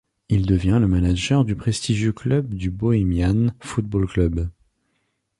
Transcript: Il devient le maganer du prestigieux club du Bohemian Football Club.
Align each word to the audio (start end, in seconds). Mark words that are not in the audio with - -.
Il 0.29 0.47
devient 0.47 0.79
le 0.81 0.87
maganer 0.87 1.43
du 1.45 1.55
prestigieux 1.55 2.11
club 2.11 2.55
du 2.55 2.71
Bohemian 2.71 3.51
Football 3.59 4.07
Club. 4.07 4.49